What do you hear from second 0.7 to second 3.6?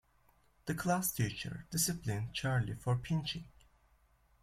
classteacher disciplined Charlie for pinching.